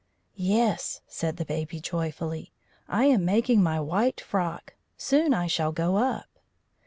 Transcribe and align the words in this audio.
"Yes," 0.33 1.01
said 1.07 1.37
the 1.37 1.45
Baby 1.45 1.79
joyfully; 1.79 2.51
"I 2.87 3.05
am 3.05 3.23
making 3.23 3.61
my 3.61 3.79
white 3.79 4.19
frock. 4.19 4.73
Soon 4.97 5.31
I 5.31 5.45
shall 5.45 5.71
go 5.71 5.97
up." 5.97 6.39